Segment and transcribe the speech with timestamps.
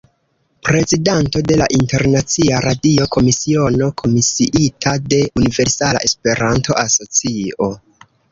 [0.67, 7.69] Prezidanto de la Internacia Radio-Komisiono, komisiita de Universala Esperanto-Asocio.